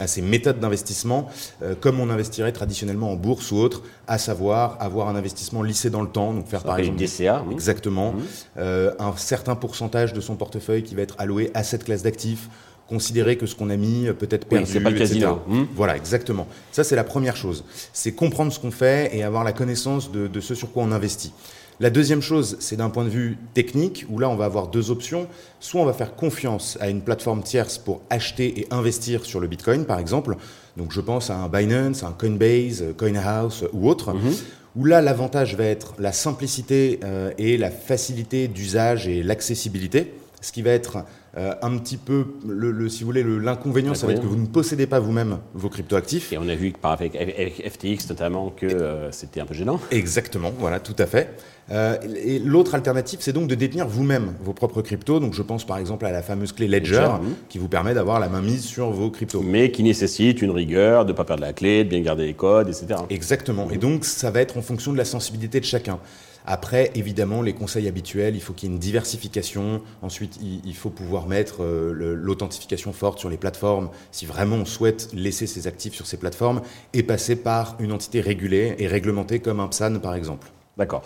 à 0.00 0.08
ces 0.08 0.22
méthodes 0.22 0.58
d'investissement, 0.58 1.28
euh, 1.62 1.74
comme 1.80 2.00
on 2.00 2.10
investirait 2.10 2.50
traditionnellement 2.50 3.12
en 3.12 3.16
bourse 3.16 3.52
ou 3.52 3.58
autre, 3.58 3.82
à 4.08 4.18
savoir 4.18 4.76
avoir 4.80 5.08
un 5.08 5.14
investissement 5.14 5.62
lissé 5.62 5.88
dans 5.88 6.02
le 6.02 6.08
temps, 6.08 6.34
donc 6.34 6.48
faire 6.48 6.62
Ça 6.62 6.66
par 6.66 6.78
exemple 6.78 6.98
DCA, 6.98 7.42
mmh. 7.42 7.52
exactement 7.52 8.12
mmh. 8.12 8.22
Euh, 8.58 8.92
un 8.98 9.14
certain 9.16 9.54
pourcentage 9.54 10.12
de 10.12 10.20
son 10.20 10.34
portefeuille 10.34 10.82
qui 10.82 10.96
va 10.96 11.02
être 11.02 11.14
alloué 11.18 11.50
à 11.54 11.62
cette 11.62 11.84
classe 11.84 12.02
d'actifs, 12.02 12.48
considérer 12.88 13.36
que 13.36 13.46
ce 13.46 13.54
qu'on 13.54 13.70
a 13.70 13.76
mis 13.76 14.06
peut 14.18 14.28
être 14.30 14.46
perdu, 14.46 14.64
oui, 14.66 14.70
c'est 14.72 14.80
pas 14.80 14.90
le 14.90 14.98
casino. 14.98 15.40
Mmh. 15.46 15.62
Voilà, 15.74 15.96
exactement. 15.96 16.46
Ça 16.72 16.84
c'est 16.84 16.96
la 16.96 17.04
première 17.04 17.36
chose, 17.36 17.64
c'est 17.92 18.12
comprendre 18.12 18.52
ce 18.52 18.58
qu'on 18.60 18.70
fait 18.70 19.10
et 19.16 19.22
avoir 19.22 19.44
la 19.44 19.52
connaissance 19.52 20.12
de, 20.12 20.26
de 20.28 20.40
ce 20.40 20.54
sur 20.54 20.70
quoi 20.72 20.82
on 20.82 20.92
investit. 20.92 21.32
La 21.80 21.90
deuxième 21.90 22.22
chose, 22.22 22.56
c'est 22.60 22.76
d'un 22.76 22.88
point 22.88 23.02
de 23.04 23.08
vue 23.08 23.36
technique, 23.52 24.06
où 24.08 24.20
là, 24.20 24.28
on 24.28 24.36
va 24.36 24.44
avoir 24.44 24.68
deux 24.68 24.92
options. 24.92 25.26
Soit 25.58 25.80
on 25.80 25.84
va 25.84 25.92
faire 25.92 26.14
confiance 26.14 26.78
à 26.80 26.88
une 26.88 27.00
plateforme 27.00 27.42
tierce 27.42 27.78
pour 27.78 28.00
acheter 28.10 28.60
et 28.60 28.68
investir 28.70 29.24
sur 29.24 29.40
le 29.40 29.48
Bitcoin, 29.48 29.84
par 29.84 29.98
exemple. 29.98 30.36
Donc 30.76 30.92
je 30.92 31.00
pense 31.00 31.30
à 31.30 31.36
un 31.36 31.48
Binance, 31.48 32.04
un 32.04 32.12
Coinbase, 32.12 32.84
CoinHouse 32.96 33.68
ou 33.72 33.88
autre. 33.88 34.12
-hmm. 34.12 34.42
Où 34.76 34.84
là, 34.84 35.00
l'avantage 35.00 35.56
va 35.56 35.64
être 35.64 35.94
la 35.98 36.12
simplicité 36.12 37.00
euh, 37.04 37.30
et 37.38 37.56
la 37.56 37.70
facilité 37.70 38.48
d'usage 38.48 39.08
et 39.08 39.22
l'accessibilité. 39.24 40.12
Ce 40.44 40.52
qui 40.52 40.60
va 40.60 40.72
être 40.72 40.98
euh, 41.38 41.54
un 41.62 41.78
petit 41.78 41.96
peu, 41.96 42.26
le, 42.46 42.70
le, 42.70 42.90
si 42.90 43.02
vous 43.02 43.06
voulez, 43.06 43.24
l'inconvénient, 43.24 43.94
ça 43.94 44.06
va 44.06 44.12
être 44.12 44.20
que 44.20 44.26
vous 44.26 44.36
ne 44.36 44.46
possédez 44.46 44.86
pas 44.86 45.00
vous-même 45.00 45.38
vos 45.54 45.70
cryptoactifs. 45.70 46.34
Et 46.34 46.38
on 46.38 46.46
a 46.48 46.54
vu 46.54 46.72
par 46.72 46.92
avec, 46.92 47.16
avec 47.16 47.66
FTX 47.66 48.10
notamment 48.10 48.50
que 48.50 48.66
euh, 48.66 49.10
c'était 49.10 49.40
un 49.40 49.46
peu 49.46 49.54
gênant. 49.54 49.80
Exactement, 49.90 50.52
voilà, 50.58 50.80
tout 50.80 50.94
à 50.98 51.06
fait. 51.06 51.30
Euh, 51.70 51.96
et 52.14 52.38
l'autre 52.38 52.74
alternative, 52.74 53.20
c'est 53.22 53.32
donc 53.32 53.48
de 53.48 53.54
détenir 53.54 53.88
vous-même 53.88 54.34
vos 54.42 54.52
propres 54.52 54.82
cryptos. 54.82 55.18
Donc 55.18 55.32
je 55.32 55.40
pense 55.40 55.64
par 55.64 55.78
exemple 55.78 56.04
à 56.04 56.12
la 56.12 56.22
fameuse 56.22 56.52
clé 56.52 56.68
Ledger, 56.68 56.96
Ledger 56.96 57.16
qui 57.48 57.56
vous 57.56 57.68
permet 57.68 57.94
d'avoir 57.94 58.20
la 58.20 58.28
main 58.28 58.42
mise 58.42 58.64
sur 58.64 58.90
vos 58.90 59.10
cryptos. 59.10 59.40
Mais 59.42 59.70
qui 59.70 59.82
nécessite 59.82 60.42
une 60.42 60.50
rigueur, 60.50 61.06
de 61.06 61.12
ne 61.12 61.16
pas 61.16 61.24
perdre 61.24 61.42
la 61.42 61.54
clé, 61.54 61.84
de 61.84 61.88
bien 61.88 62.00
garder 62.00 62.26
les 62.26 62.34
codes, 62.34 62.68
etc. 62.68 63.00
Exactement. 63.08 63.70
Et 63.70 63.78
donc 63.78 64.04
ça 64.04 64.30
va 64.30 64.42
être 64.42 64.58
en 64.58 64.62
fonction 64.62 64.92
de 64.92 64.98
la 64.98 65.06
sensibilité 65.06 65.58
de 65.58 65.64
chacun. 65.64 65.98
Après, 66.44 66.90
évidemment, 66.94 67.40
les 67.40 67.54
conseils 67.54 67.88
habituels, 67.88 68.34
il 68.36 68.40
faut 68.40 68.52
qu'il 68.52 68.68
y 68.68 68.72
ait 68.72 68.74
une 68.74 68.80
diversification. 68.80 69.80
Ensuite, 70.02 70.38
il, 70.42 70.74
faut 70.74 70.90
pouvoir 70.90 71.26
mettre 71.26 71.62
euh, 71.62 72.14
l'authentification 72.16 72.92
forte 72.92 73.18
sur 73.18 73.30
les 73.30 73.38
plateformes 73.38 73.88
si 74.10 74.26
vraiment 74.26 74.56
on 74.56 74.64
souhaite 74.66 75.08
laisser 75.14 75.46
ses 75.46 75.66
actifs 75.66 75.94
sur 75.94 76.06
ces 76.06 76.18
plateformes 76.18 76.60
et 76.92 77.02
passer 77.02 77.36
par 77.36 77.76
une 77.80 77.92
entité 77.92 78.20
régulée 78.20 78.74
et 78.78 78.86
réglementée 78.86 79.40
comme 79.40 79.60
un 79.60 79.68
PSAN, 79.68 80.00
par 80.00 80.14
exemple. 80.14 80.50
D'accord. 80.76 81.02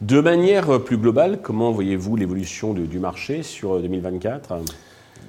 De 0.00 0.20
manière 0.20 0.82
plus 0.82 0.96
globale, 0.96 1.40
comment 1.42 1.72
voyez-vous 1.72 2.16
l'évolution 2.16 2.72
du 2.72 2.98
marché 2.98 3.42
sur 3.42 3.80
2024 3.80 4.52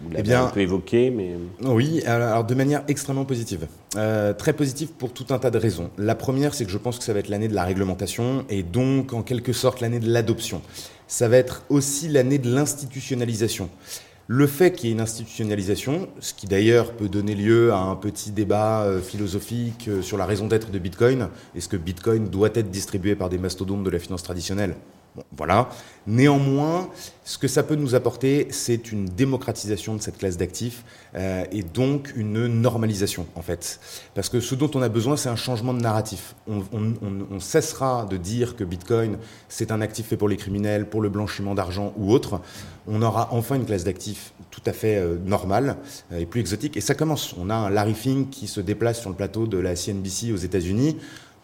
vous 0.04 0.10
l'avez 0.10 0.22
eh 0.22 0.24
bien, 0.24 0.46
un 0.46 0.50
peu 0.50 0.62
évoqué, 0.62 1.10
mais... 1.12 1.36
Oui, 1.64 2.02
alors 2.06 2.44
de 2.44 2.56
manière 2.56 2.84
extrêmement 2.88 3.26
positive. 3.26 3.68
Euh, 3.96 4.34
très 4.34 4.54
positive 4.54 4.90
pour 4.90 5.14
tout 5.14 5.26
un 5.30 5.40
tas 5.40 5.52
de 5.52 5.58
raisons. 5.58 5.90
La 5.98 6.16
première, 6.16 6.54
c'est 6.54 6.66
que 6.66 6.72
je 6.72 6.78
pense 6.78 6.98
que 6.98 7.04
ça 7.04 7.14
va 7.14 7.20
être 7.20 7.30
l'année 7.30 7.48
de 7.48 7.56
la 7.56 7.64
réglementation 7.64 8.46
et 8.50 8.64
donc 8.64 9.14
en 9.14 9.22
quelque 9.22 9.54
sorte 9.54 9.82
l'année 9.82 10.00
de 10.00 10.10
l'adoption. 10.10 10.62
Ça 11.08 11.28
va 11.28 11.38
être 11.38 11.64
aussi 11.70 12.08
l'année 12.08 12.38
de 12.38 12.54
l'institutionnalisation. 12.54 13.70
Le 14.32 14.46
fait 14.46 14.72
qu'il 14.72 14.90
y 14.90 14.92
ait 14.92 14.94
une 14.94 15.02
institutionnalisation, 15.02 16.08
ce 16.20 16.36
qui 16.36 16.46
d'ailleurs 16.46 16.94
peut 16.94 17.10
donner 17.10 17.34
lieu 17.34 17.74
à 17.74 17.78
un 17.78 17.96
petit 17.96 18.30
débat 18.30 18.84
euh, 18.84 19.02
philosophique 19.02 19.88
euh, 19.88 20.04
sur 20.04 20.18
la 20.18 20.28
raison 20.28 20.46
d'être 20.46 20.70
de 20.70 20.78
Bitcoin, 20.78 21.30
est-ce 21.56 21.68
que 21.68 21.78
Bitcoin 21.78 22.30
doit 22.30 22.52
être 22.54 22.70
distribué 22.70 23.16
par 23.16 23.30
des 23.30 23.40
mastodontes 23.40 23.84
de 23.84 23.90
la 23.90 23.98
finance 23.98 24.22
traditionnelle? 24.22 24.76
Voilà. 25.36 25.70
Néanmoins, 26.08 26.90
ce 27.24 27.38
que 27.38 27.48
ça 27.48 27.62
peut 27.62 27.76
nous 27.76 27.94
apporter, 27.94 28.48
c'est 28.52 28.92
une 28.92 29.06
démocratisation 29.06 29.96
de 29.96 30.02
cette 30.02 30.18
classe 30.18 30.38
d'actifs 30.38 30.84
euh, 31.16 31.44
et 31.52 31.62
donc 31.62 32.12
une 32.16 32.48
normalisation, 32.48 33.28
en 33.36 33.42
fait. 33.42 33.80
Parce 34.16 34.30
que 34.30 34.40
ce 34.40 34.56
dont 34.56 34.72
on 34.74 34.82
a 34.82 34.90
besoin, 34.90 35.18
c'est 35.18 35.30
un 35.30 35.36
changement 35.36 35.74
de 35.74 35.82
narratif. 35.82 36.36
On 36.48 37.40
cessera 37.40 38.06
de 38.10 38.18
dire 38.18 38.56
que 38.56 38.64
Bitcoin, 38.64 39.18
c'est 39.50 39.72
un 39.72 39.82
actif 39.82 40.08
fait 40.08 40.18
pour 40.18 40.30
les 40.30 40.38
criminels, 40.38 40.90
pour 40.90 41.02
le 41.02 41.10
blanchiment 41.10 41.54
d'argent 41.54 41.94
ou 41.98 42.12
autre. 42.12 42.42
On 42.88 43.02
aura 43.02 43.30
enfin 43.32 43.56
une 43.56 43.66
classe 43.66 43.84
d'actifs 43.84 44.34
tout 44.50 44.62
à 44.66 44.74
fait 44.74 44.98
euh, 44.98 45.18
normale 45.24 45.78
euh, 46.12 46.20
et 46.20 46.26
plus 46.26 46.40
exotique. 46.40 46.76
Et 46.78 46.82
ça 46.82 46.96
commence. 46.96 47.36
On 47.38 47.50
a 47.50 47.56
un 47.56 47.70
Larry 47.70 47.94
Fink 47.94 48.30
qui 48.30 48.48
se 48.48 48.62
déplace 48.62 49.00
sur 49.00 49.10
le 49.10 49.16
plateau 49.16 49.46
de 49.46 49.58
la 49.58 49.76
CNBC 49.76 50.32
aux 50.32 50.38
États-Unis 50.38 50.98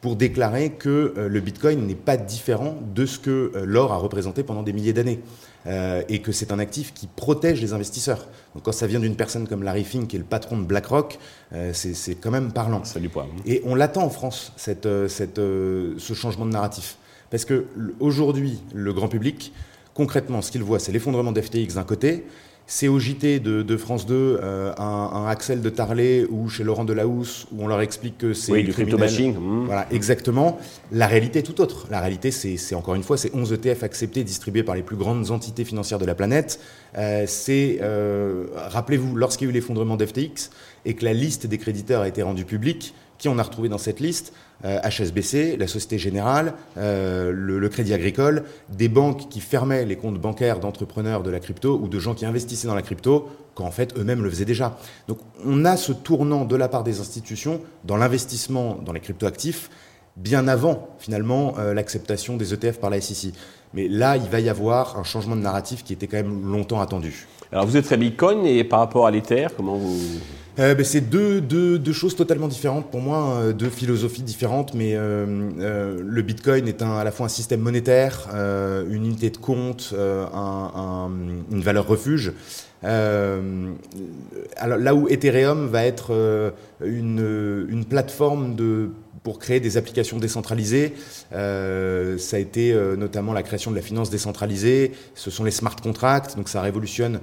pour 0.05 0.15
déclarer 0.15 0.69
que 0.69 1.15
euh, 1.17 1.27
le 1.27 1.39
Bitcoin 1.39 1.87
n'est 1.87 1.95
pas 1.95 2.15
différent 2.15 2.77
de 2.93 3.07
ce 3.07 3.17
que 3.17 3.51
euh, 3.55 3.65
l'or 3.65 3.91
a 3.91 3.97
représenté 3.97 4.43
pendant 4.43 4.61
des 4.61 4.71
milliers 4.71 4.93
d'années. 4.93 5.19
Euh, 5.65 6.03
et 6.09 6.21
que 6.21 6.31
c'est 6.31 6.51
un 6.51 6.59
actif 6.59 6.93
qui 6.93 7.07
protège 7.07 7.59
les 7.59 7.73
investisseurs. 7.73 8.27
Donc 8.53 8.65
quand 8.65 8.71
ça 8.71 8.85
vient 8.85 8.99
d'une 8.99 9.15
personne 9.15 9.47
comme 9.47 9.63
Larry 9.63 9.83
Fink, 9.83 10.09
qui 10.09 10.15
est 10.15 10.19
le 10.19 10.25
patron 10.25 10.59
de 10.59 10.63
BlackRock, 10.63 11.17
euh, 11.53 11.71
c'est 11.73 12.13
quand 12.21 12.29
même 12.29 12.51
parlant. 12.51 12.83
Ça 12.83 12.99
du 12.99 13.09
poids. 13.09 13.25
Et 13.47 13.63
on 13.65 13.73
l'attend 13.73 14.03
en 14.03 14.11
France, 14.11 14.53
cette, 14.57 14.87
cette, 15.07 15.37
ce 15.37 16.13
changement 16.13 16.45
de 16.45 16.51
narratif. 16.51 16.97
Parce 17.31 17.43
que 17.43 17.65
aujourd'hui, 17.99 18.61
le 18.75 18.93
grand 18.93 19.07
public, 19.07 19.53
concrètement, 19.95 20.43
ce 20.43 20.51
qu'il 20.51 20.61
voit, 20.61 20.77
c'est 20.77 20.91
l'effondrement 20.91 21.31
d'FTX 21.31 21.73
d'un 21.73 21.83
côté, 21.83 22.25
c'est 22.67 22.87
au 22.87 22.99
JT 22.99 23.39
de, 23.39 23.61
de 23.61 23.77
France 23.77 24.07
2 24.07 24.15
euh, 24.15 24.73
un, 24.77 24.83
un, 24.83 25.27
Axel 25.27 25.61
de 25.61 25.69
Tarlet 25.69 26.25
ou 26.29 26.49
chez 26.49 26.63
Laurent 26.63 26.83
Delahousse 26.83 27.45
où 27.51 27.63
on 27.63 27.67
leur 27.67 27.81
explique 27.81 28.17
que 28.17 28.33
c'est 28.33 28.51
oui, 28.51 28.63
du 28.63 28.73
crypto 28.73 28.97
bashing. 28.97 29.35
Mmh. 29.35 29.65
Voilà, 29.65 29.87
exactement. 29.91 30.57
La 30.91 31.05
réalité 31.05 31.39
est 31.39 31.43
tout 31.43 31.61
autre. 31.61 31.87
La 31.91 31.99
réalité, 31.99 32.31
c'est 32.31 32.75
encore 32.75 32.95
une 32.95 33.03
fois, 33.03 33.17
c'est 33.17 33.33
11 33.35 33.53
ETF 33.53 33.83
acceptés, 33.83 34.23
distribués 34.23 34.63
par 34.63 34.75
les 34.75 34.81
plus 34.81 34.95
grandes 34.95 35.29
entités 35.29 35.63
financières 35.63 35.99
de 35.99 36.05
la 36.05 36.15
planète. 36.15 36.59
Euh, 36.97 37.25
c'est, 37.27 37.79
euh, 37.81 38.45
rappelez-vous, 38.55 39.15
lorsqu'il 39.15 39.45
y 39.45 39.49
a 39.49 39.51
eu 39.51 39.53
l'effondrement 39.53 39.95
d'FTX 39.95 40.49
et 40.85 40.95
que 40.95 41.05
la 41.05 41.13
liste 41.13 41.45
des 41.45 41.57
créditeurs 41.57 42.01
a 42.01 42.07
été 42.07 42.23
rendue 42.23 42.45
publique, 42.45 42.93
qui 43.17 43.29
on 43.29 43.37
a 43.37 43.43
retrouvé 43.43 43.69
dans 43.69 43.77
cette 43.77 43.99
liste 43.99 44.33
euh, 44.63 44.79
HSBC, 44.81 45.57
la 45.57 45.67
Société 45.67 45.97
Générale, 45.97 46.53
euh, 46.77 47.31
le, 47.31 47.59
le, 47.59 47.69
Crédit 47.69 47.93
Agricole, 47.93 48.43
des 48.69 48.87
banques 48.87 49.29
qui 49.29 49.41
fermaient 49.41 49.85
les 49.85 49.95
comptes 49.95 50.19
bancaires 50.19 50.59
d'entrepreneurs 50.59 51.23
de 51.23 51.29
la 51.29 51.39
crypto 51.39 51.79
ou 51.81 51.87
de 51.87 51.99
gens 51.99 52.13
qui 52.13 52.25
investissaient 52.25 52.67
dans 52.67 52.75
la 52.75 52.81
crypto, 52.81 53.29
quand 53.53 53.65
en 53.65 53.71
fait 53.71 53.97
eux-mêmes 53.97 54.23
le 54.23 54.29
faisaient 54.29 54.45
déjà. 54.45 54.77
Donc 55.07 55.19
on 55.45 55.65
a 55.65 55.77
ce 55.77 55.91
tournant 55.91 56.45
de 56.45 56.55
la 56.55 56.67
part 56.67 56.83
des 56.83 56.99
institutions 56.99 57.61
dans 57.83 57.97
l'investissement 57.97 58.75
dans 58.75 58.93
les 58.93 59.01
cryptoactifs 59.01 59.69
bien 60.15 60.47
avant 60.47 60.95
finalement 60.99 61.55
euh, 61.57 61.73
l'acceptation 61.73 62.37
des 62.37 62.53
ETF 62.53 62.79
par 62.79 62.89
la 62.89 63.01
SEC. 63.01 63.33
Mais 63.73 63.87
là, 63.87 64.15
il 64.17 64.29
va 64.29 64.39
y 64.39 64.49
avoir 64.49 64.97
un 64.97 65.03
changement 65.03 65.35
de 65.35 65.41
narratif 65.41 65.83
qui 65.83 65.93
était 65.93 66.07
quand 66.07 66.17
même 66.17 66.51
longtemps 66.51 66.79
attendu. 66.79 67.27
Alors 67.55 67.67
vous 67.67 67.77
êtes 67.77 67.85
très 67.85 67.95
Bitcoin 67.95 68.45
et 68.45 68.65
par 68.65 68.79
rapport 68.79 69.07
à 69.07 69.11
l'Ether, 69.11 69.47
comment 69.55 69.77
vous... 69.77 69.97
Euh, 70.59 70.75
ben, 70.75 70.83
c'est 70.83 70.99
deux, 70.99 71.39
deux, 71.39 71.93
choses 71.93 72.13
totalement 72.13 72.49
différentes 72.49 72.91
pour 72.91 72.99
moi, 72.99 73.17
hein, 73.17 73.51
deux 73.51 73.69
philosophies 73.69 74.23
différentes, 74.23 74.73
mais 74.73 74.93
euh, 74.93 75.25
euh, 75.61 76.01
le 76.05 76.21
Bitcoin 76.21 76.67
est 76.67 76.81
un, 76.81 76.97
à 76.97 77.05
la 77.05 77.11
fois 77.11 77.27
un 77.27 77.29
système 77.29 77.61
monétaire, 77.61 78.27
euh, 78.33 78.83
une 78.89 79.05
unité 79.05 79.29
de 79.29 79.37
compte, 79.37 79.91
euh, 79.93 80.25
un, 80.33 80.71
un, 80.75 81.11
une 81.49 81.61
valeur 81.61 81.87
refuge. 81.87 82.33
Euh, 82.83 83.71
alors 84.57 84.77
là 84.77 84.93
où 84.93 85.07
Ethereum 85.07 85.67
va 85.67 85.85
être 85.85 86.53
une, 86.83 87.67
une 87.69 87.85
plateforme 87.85 88.55
de 88.55 88.89
pour 89.25 89.39
créer 89.39 89.59
des 89.59 89.75
applications 89.75 90.19
décentralisées. 90.19 90.93
Euh, 91.33 92.17
ça 92.19 92.37
a 92.37 92.39
été 92.39 92.71
euh, 92.71 92.95
notamment 92.95 93.33
la 93.33 93.41
création 93.41 93.71
de 93.71 93.75
la 93.75 93.81
finance 93.81 94.11
décentralisée. 94.11 94.91
Ce 95.15 95.31
sont 95.31 95.43
les 95.43 95.51
smart 95.51 95.75
contracts, 95.75 96.37
donc 96.37 96.47
ça 96.47 96.61
révolutionne 96.61 97.15
euh, 97.15 97.19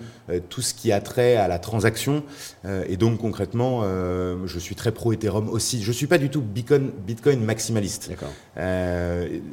tout 0.48 0.62
ce 0.62 0.74
qui 0.74 0.92
a 0.92 1.00
trait 1.00 1.36
à 1.36 1.48
la 1.48 1.58
transaction. 1.58 2.22
Euh, 2.64 2.84
et 2.88 2.96
donc 2.96 3.18
concrètement, 3.18 3.80
euh, 3.82 4.36
je 4.46 4.58
suis 4.58 4.74
très 4.74 4.92
pro 4.92 5.12
Ethereum 5.12 5.48
aussi. 5.48 5.82
Je 5.82 5.92
suis 5.92 6.06
pas 6.06 6.18
du 6.18 6.30
tout 6.30 6.40
Bitcoin, 6.40 6.90
Bitcoin 7.06 7.40
maximaliste. 7.44 8.12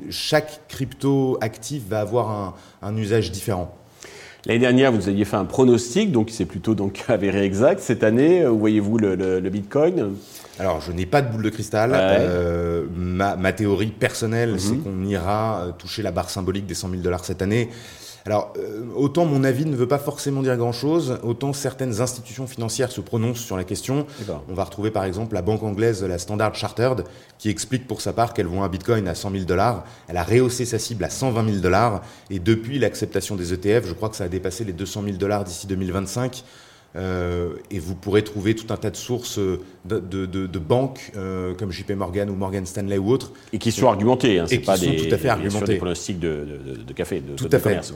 chaque 0.09 0.61
crypto 0.67 1.37
actif 1.41 1.83
va 1.87 2.01
avoir 2.01 2.29
un, 2.29 2.53
un 2.81 2.97
usage 2.97 3.31
différent. 3.31 3.75
L'année 4.45 4.59
dernière, 4.59 4.91
vous 4.93 5.09
aviez 5.09 5.25
fait 5.25 5.35
un 5.35 5.43
pronostic, 5.45 6.13
donc 6.13 6.29
c'est 6.31 6.45
plutôt 6.45 6.73
donc 6.73 7.03
avéré 7.09 7.43
exact. 7.43 7.81
Cette 7.81 8.03
année, 8.03 8.47
où 8.47 8.57
voyez-vous 8.57 8.97
le, 8.97 9.15
le, 9.15 9.39
le 9.39 9.49
Bitcoin? 9.49 10.15
Alors, 10.59 10.81
je 10.81 10.91
n'ai 10.91 11.05
pas 11.05 11.21
de 11.21 11.31
boule 11.31 11.43
de 11.43 11.49
cristal. 11.49 11.91
Ouais. 11.91 11.97
Euh, 12.01 12.85
ma, 12.95 13.35
ma, 13.37 13.53
théorie 13.53 13.87
personnelle, 13.87 14.51
mm 14.51 14.55
-hmm. 14.55 14.59
c'est 14.59 14.77
qu'on 14.77 15.03
ira 15.05 15.61
euh, 15.61 15.71
toucher 15.71 16.03
la 16.03 16.11
barre 16.11 16.29
symbolique 16.29 16.65
des 16.65 16.75
100 16.75 16.89
000 16.89 17.01
dollars 17.01 17.23
cette 17.25 17.41
année. 17.41 17.69
Alors, 18.25 18.53
euh, 18.57 18.85
autant 18.95 19.25
mon 19.25 19.43
avis 19.43 19.65
ne 19.65 19.75
veut 19.75 19.87
pas 19.87 19.97
forcément 19.97 20.41
dire 20.41 20.57
grand-chose, 20.57 21.19
autant 21.23 21.53
certaines 21.53 22.01
institutions 22.01 22.47
financières 22.47 22.91
se 22.91 23.01
prononcent 23.01 23.41
sur 23.41 23.57
la 23.57 23.63
question. 23.63 24.05
On 24.49 24.53
va 24.53 24.63
retrouver 24.63 24.91
par 24.91 25.05
exemple 25.05 25.35
la 25.35 25.41
banque 25.41 25.63
anglaise, 25.63 26.03
la 26.03 26.17
Standard 26.17 26.55
Chartered, 26.55 27.03
qui 27.37 27.49
explique 27.49 27.87
pour 27.87 28.01
sa 28.01 28.13
part 28.13 28.33
qu'elle 28.33 28.47
voit 28.47 28.63
un 28.63 28.69
bitcoin 28.69 29.07
à 29.07 29.15
100 29.15 29.31
000 29.31 29.43
dollars. 29.45 29.85
Elle 30.07 30.17
a 30.17 30.23
rehaussé 30.23 30.65
sa 30.65 30.79
cible 30.79 31.03
à 31.03 31.09
120 31.09 31.45
000 31.45 31.57
dollars. 31.57 32.01
Et 32.29 32.39
depuis 32.39 32.79
l'acceptation 32.79 33.35
des 33.35 33.53
ETF, 33.53 33.87
je 33.87 33.93
crois 33.93 34.09
que 34.09 34.15
ça 34.15 34.25
a 34.25 34.29
dépassé 34.29 34.63
les 34.63 34.73
200 34.73 35.03
000 35.05 35.17
dollars 35.17 35.43
d'ici 35.43 35.67
2025. 35.67 36.43
Euh, 36.95 37.53
et 37.69 37.77
vous 37.77 37.93
pourrez 37.93 38.23
trouver 38.23 38.55
tout 38.55 38.73
un 38.73 38.77
tas 38.77 38.89
de 38.89 38.95
sources 38.95 39.37
de, 39.37 39.59
de, 39.85 40.25
de, 40.25 40.47
de 40.47 40.59
banques 40.59 41.11
euh, 41.15 41.53
comme 41.53 41.71
JP 41.71 41.91
Morgan 41.91 42.29
ou 42.29 42.35
Morgan 42.35 42.65
Stanley 42.65 42.97
ou 42.97 43.11
autres. 43.11 43.31
Et 43.53 43.59
qui 43.59 43.71
sont 43.71 43.87
argumentées, 43.87 44.39
hein, 44.39 44.45
c'est 44.47 44.59
pas 44.59 44.77
des, 44.77 44.95
tout 45.07 45.13
à 45.13 45.17
fait 45.17 45.29
argumentées. 45.29 45.73
des 45.73 45.77
pronostics 45.77 46.19
de, 46.19 46.45
de, 46.87 46.93
café, 46.93 47.21
de, 47.21 47.35
tout 47.35 47.47
à 47.51 47.59
fait. 47.59 47.69
commerce. 47.69 47.93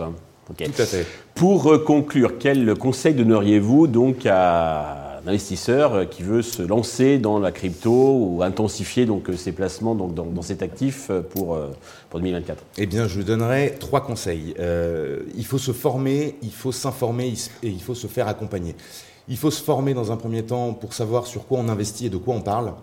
Okay. 0.52 0.66
Tout 0.66 0.82
à 0.82 0.86
fait. 0.86 1.08
Pour 1.34 1.72
euh, 1.72 1.80
conclure, 1.80 2.38
quel 2.38 2.76
conseil 2.76 3.14
donneriez-vous 3.14 3.88
donc 3.88 4.26
à 4.26 5.03
un 5.26 5.30
investisseur 5.30 6.10
qui 6.10 6.24
veut 6.24 6.42
se 6.42 6.62
lancer 6.62 7.18
dans 7.18 7.40
la 7.40 7.52
crypto 7.52 7.92
ou 7.92 8.44
intensifier 8.44 9.06
donc 9.06 9.30
ses 9.38 9.52
placements 9.52 9.96
donc 9.96 10.14
dans, 10.14 10.42
cet 10.42 10.62
actif 10.62 11.12
pour, 11.32 11.58
pour 12.10 12.20
2024 12.20 12.64
Eh 12.78 12.86
bien, 12.86 13.08
je 13.08 13.18
lui 13.18 13.26
donnerai 13.26 13.76
trois 13.80 14.02
conseils. 14.02 14.54
Euh, 14.60 15.22
il 15.36 15.46
faut 15.46 15.58
se 15.58 15.72
former, 15.72 16.36
il 16.42 16.52
faut 16.52 16.72
s'informer 16.72 17.34
et 17.64 17.68
il 17.68 17.82
faut 17.82 17.96
se 17.96 18.08
faire 18.08 18.28
accompagner. 18.28 18.76
Il 19.28 19.38
faut 19.38 19.52
se 19.52 19.64
former 19.64 19.94
dans 19.94 20.12
un 20.12 20.18
premier 20.18 20.44
temps 20.44 20.74
pour 20.74 20.94
savoir 20.94 21.26
sur 21.26 21.48
quoi 21.48 21.60
on 21.60 21.70
investit 21.70 22.08
et 22.08 22.10
de 22.10 22.18
quoi 22.18 22.36
on 22.36 22.42
parle. 22.42 22.74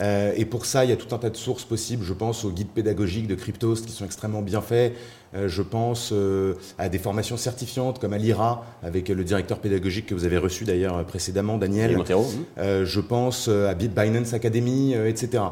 Euh, 0.00 0.32
et 0.36 0.44
pour 0.44 0.64
ça, 0.64 0.84
il 0.84 0.90
y 0.90 0.92
a 0.92 0.96
tout 0.96 1.14
un 1.14 1.18
tas 1.18 1.30
de 1.30 1.36
sources 1.36 1.64
possibles. 1.64 2.04
Je 2.04 2.14
pense 2.14 2.44
aux 2.44 2.50
guides 2.50 2.70
pédagogiques 2.70 3.26
de 3.26 3.34
Cryptos 3.34 3.82
qui 3.86 3.92
sont 3.92 4.04
extrêmement 4.04 4.42
bien 4.42 4.62
faits. 4.62 4.94
Euh, 5.34 5.48
je 5.48 5.62
pense 5.62 6.10
euh, 6.12 6.54
à 6.78 6.88
des 6.88 6.98
formations 6.98 7.36
certifiantes 7.36 7.98
comme 7.98 8.12
à 8.12 8.18
l'IRA 8.18 8.64
avec 8.82 9.08
le 9.08 9.24
directeur 9.24 9.58
pédagogique 9.58 10.06
que 10.06 10.14
vous 10.14 10.24
avez 10.24 10.36
reçu 10.36 10.64
d'ailleurs 10.64 11.04
précédemment, 11.04 11.58
Daniel. 11.58 11.98
Euh, 12.58 12.84
je 12.84 13.00
pense 13.00 13.48
à 13.48 13.74
Binance 13.74 14.34
Academy, 14.34 14.94
etc. 14.94 15.42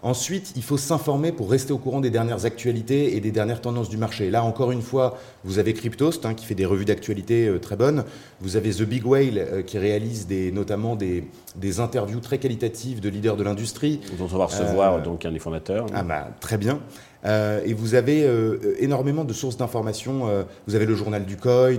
Ensuite, 0.00 0.52
il 0.54 0.62
faut 0.62 0.76
s'informer 0.76 1.32
pour 1.32 1.50
rester 1.50 1.72
au 1.72 1.78
courant 1.78 2.00
des 2.00 2.10
dernières 2.10 2.44
actualités 2.44 3.16
et 3.16 3.20
des 3.20 3.32
dernières 3.32 3.60
tendances 3.60 3.88
du 3.88 3.96
marché. 3.96 4.30
Là, 4.30 4.44
encore 4.44 4.70
une 4.70 4.82
fois, 4.82 5.18
vous 5.42 5.58
avez 5.58 5.74
Cryptost 5.74 6.24
hein, 6.24 6.34
qui 6.34 6.46
fait 6.46 6.54
des 6.54 6.66
revues 6.66 6.84
d'actualité 6.84 7.48
euh, 7.48 7.58
très 7.58 7.74
bonnes. 7.74 8.04
Vous 8.40 8.56
avez 8.56 8.70
The 8.70 8.82
Big 8.82 9.04
Whale 9.04 9.38
euh, 9.38 9.62
qui 9.62 9.76
réalise 9.76 10.28
des, 10.28 10.52
notamment 10.52 10.94
des, 10.94 11.24
des, 11.56 11.80
interviews 11.80 12.20
très 12.20 12.38
qualitatives 12.38 13.00
de 13.00 13.08
leaders 13.08 13.36
de 13.36 13.42
l'industrie. 13.42 14.00
Dont 14.16 14.28
on 14.32 14.38
va 14.38 14.44
recevoir 14.44 14.94
euh, 14.94 15.00
donc 15.00 15.24
un 15.24 15.32
des 15.32 15.40
fondateurs. 15.40 15.86
Ah 15.92 16.04
bah, 16.04 16.28
très 16.38 16.58
bien. 16.58 16.78
Euh, 17.24 17.60
et 17.64 17.72
vous 17.72 17.94
avez 17.94 18.24
euh, 18.24 18.76
énormément 18.78 19.24
de 19.24 19.32
sources 19.32 19.56
d'informations. 19.56 20.28
Euh, 20.28 20.44
vous 20.66 20.74
avez 20.74 20.86
le 20.86 20.94
journal 20.94 21.24
du 21.24 21.36
coin, 21.36 21.76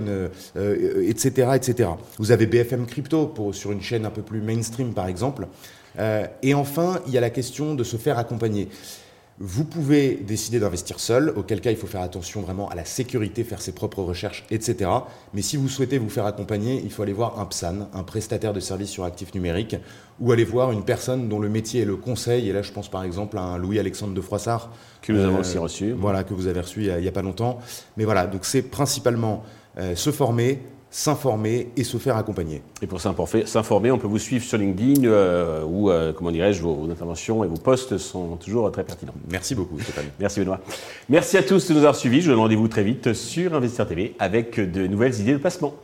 etc., 1.06 1.50
etc. 1.54 1.90
Vous 2.18 2.32
avez 2.32 2.46
BFM 2.46 2.86
Crypto 2.86 3.26
pour, 3.26 3.54
sur 3.54 3.72
une 3.72 3.80
chaîne 3.80 4.04
un 4.04 4.10
peu 4.10 4.22
plus 4.22 4.40
mainstream, 4.40 4.92
par 4.92 5.08
exemple. 5.08 5.46
et 6.42 6.54
enfin, 6.54 7.00
il 7.06 7.12
y 7.12 7.18
a 7.18 7.20
la 7.20 7.30
question 7.30 7.74
de 7.74 7.84
se 7.84 7.96
faire 7.96 8.18
accompagner. 8.18 8.68
Vous 9.42 9.64
pouvez 9.64 10.16
décider 10.16 10.60
d'investir 10.60 11.00
seul, 11.00 11.32
auquel 11.34 11.62
cas 11.62 11.70
il 11.70 11.76
faut 11.78 11.86
faire 11.86 12.02
attention 12.02 12.42
vraiment 12.42 12.68
à 12.68 12.74
la 12.74 12.84
sécurité, 12.84 13.42
faire 13.42 13.62
ses 13.62 13.72
propres 13.72 14.02
recherches, 14.02 14.44
etc. 14.50 14.90
Mais 15.32 15.40
si 15.40 15.56
vous 15.56 15.70
souhaitez 15.70 15.96
vous 15.96 16.10
faire 16.10 16.26
accompagner, 16.26 16.78
il 16.84 16.92
faut 16.92 17.02
aller 17.02 17.14
voir 17.14 17.40
un 17.40 17.46
PSAN, 17.46 17.88
un 17.94 18.02
prestataire 18.02 18.52
de 18.52 18.60
services 18.60 18.90
sur 18.90 19.04
actifs 19.04 19.32
numériques, 19.34 19.76
ou 20.20 20.30
aller 20.30 20.44
voir 20.44 20.72
une 20.72 20.84
personne 20.84 21.30
dont 21.30 21.38
le 21.38 21.48
métier 21.48 21.80
est 21.80 21.86
le 21.86 21.96
conseil. 21.96 22.50
Et 22.50 22.52
là, 22.52 22.60
je 22.60 22.70
pense 22.70 22.90
par 22.90 23.02
exemple 23.02 23.38
à 23.38 23.40
un 23.40 23.56
Louis-Alexandre 23.56 24.12
de 24.12 24.20
Froissart. 24.20 24.70
Que 25.00 25.14
nous 25.14 25.20
avons 25.20 25.38
euh, 25.38 25.40
aussi 25.40 25.56
reçu. 25.56 25.92
Voilà, 25.92 26.22
que 26.22 26.34
vous 26.34 26.46
avez 26.46 26.60
reçu 26.60 26.84
il 26.84 26.94
n'y 26.96 27.06
a, 27.06 27.08
a, 27.08 27.12
pas 27.12 27.22
longtemps. 27.22 27.60
Mais 27.96 28.04
voilà, 28.04 28.26
donc 28.26 28.44
c'est 28.44 28.60
principalement 28.60 29.42
euh, 29.78 29.96
se 29.96 30.10
former, 30.10 30.60
s'informer 30.90 31.68
et 31.76 31.84
se 31.84 31.96
faire 31.98 32.16
accompagner. 32.16 32.62
Et 32.82 32.86
pour 32.86 33.00
s'informer, 33.00 33.90
on 33.90 33.98
peut 33.98 34.08
vous 34.08 34.18
suivre 34.18 34.44
sur 34.44 34.58
LinkedIn 34.58 35.04
euh, 35.04 35.62
où, 35.64 35.90
euh, 35.90 36.12
comment 36.12 36.32
dirais-je, 36.32 36.60
vos, 36.62 36.74
vos, 36.74 36.90
interventions 36.90 37.44
et 37.44 37.46
vos 37.46 37.56
posts 37.56 37.96
sont 37.98 38.36
toujours 38.36 38.70
très 38.72 38.84
pertinents. 38.84 39.14
Merci 39.30 39.54
beaucoup, 39.54 39.78
Stéphane. 39.80 40.06
Merci 40.20 40.40
Benoît. 40.40 40.60
Merci 41.08 41.36
à 41.36 41.42
tous 41.42 41.68
de 41.68 41.74
nous 41.74 41.80
avoir 41.80 41.94
suivis. 41.94 42.20
Je 42.20 42.26
vous 42.26 42.32
donne 42.32 42.40
rendez-vous 42.40 42.68
très 42.68 42.82
vite 42.82 43.12
sur 43.12 43.54
Investir 43.54 43.86
TV 43.86 44.14
avec 44.18 44.58
de 44.58 44.86
nouvelles 44.86 45.18
idées 45.20 45.32
de 45.32 45.38
placement. 45.38 45.74